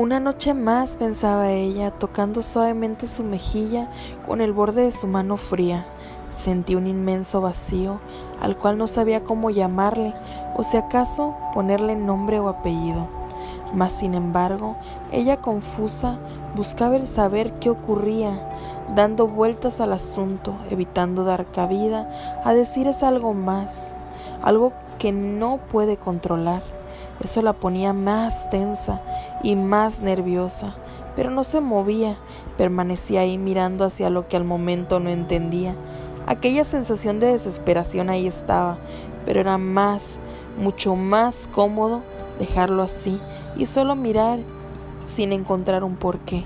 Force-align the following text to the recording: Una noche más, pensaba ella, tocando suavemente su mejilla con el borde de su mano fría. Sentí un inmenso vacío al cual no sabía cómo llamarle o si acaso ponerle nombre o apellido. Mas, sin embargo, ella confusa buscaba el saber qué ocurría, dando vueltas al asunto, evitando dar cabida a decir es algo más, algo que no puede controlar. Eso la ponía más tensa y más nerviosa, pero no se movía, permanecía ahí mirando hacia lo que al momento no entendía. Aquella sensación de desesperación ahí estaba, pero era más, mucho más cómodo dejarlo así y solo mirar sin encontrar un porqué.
Una 0.00 0.18
noche 0.18 0.54
más, 0.54 0.96
pensaba 0.96 1.52
ella, 1.52 1.90
tocando 1.90 2.40
suavemente 2.40 3.06
su 3.06 3.22
mejilla 3.22 3.90
con 4.26 4.40
el 4.40 4.50
borde 4.50 4.84
de 4.84 4.92
su 4.92 5.06
mano 5.06 5.36
fría. 5.36 5.84
Sentí 6.30 6.74
un 6.74 6.86
inmenso 6.86 7.42
vacío 7.42 8.00
al 8.40 8.56
cual 8.56 8.78
no 8.78 8.86
sabía 8.86 9.24
cómo 9.24 9.50
llamarle 9.50 10.14
o 10.56 10.62
si 10.62 10.78
acaso 10.78 11.36
ponerle 11.52 11.96
nombre 11.96 12.40
o 12.40 12.48
apellido. 12.48 13.08
Mas, 13.74 13.92
sin 13.92 14.14
embargo, 14.14 14.74
ella 15.12 15.42
confusa 15.42 16.18
buscaba 16.56 16.96
el 16.96 17.06
saber 17.06 17.52
qué 17.60 17.68
ocurría, 17.68 18.30
dando 18.96 19.26
vueltas 19.26 19.82
al 19.82 19.92
asunto, 19.92 20.54
evitando 20.70 21.24
dar 21.24 21.44
cabida 21.52 22.10
a 22.42 22.54
decir 22.54 22.86
es 22.86 23.02
algo 23.02 23.34
más, 23.34 23.94
algo 24.40 24.72
que 24.98 25.12
no 25.12 25.58
puede 25.70 25.98
controlar. 25.98 26.79
Eso 27.22 27.42
la 27.42 27.52
ponía 27.52 27.92
más 27.92 28.48
tensa 28.50 29.00
y 29.42 29.56
más 29.56 30.00
nerviosa, 30.00 30.74
pero 31.16 31.30
no 31.30 31.44
se 31.44 31.60
movía, 31.60 32.16
permanecía 32.56 33.20
ahí 33.20 33.36
mirando 33.36 33.84
hacia 33.84 34.10
lo 34.10 34.26
que 34.26 34.36
al 34.36 34.44
momento 34.44 35.00
no 35.00 35.10
entendía. 35.10 35.76
Aquella 36.26 36.64
sensación 36.64 37.20
de 37.20 37.32
desesperación 37.32 38.08
ahí 38.08 38.26
estaba, 38.26 38.78
pero 39.26 39.40
era 39.40 39.58
más, 39.58 40.20
mucho 40.58 40.96
más 40.96 41.48
cómodo 41.52 42.02
dejarlo 42.38 42.82
así 42.82 43.20
y 43.56 43.66
solo 43.66 43.94
mirar 43.96 44.38
sin 45.04 45.32
encontrar 45.32 45.84
un 45.84 45.96
porqué. 45.96 46.44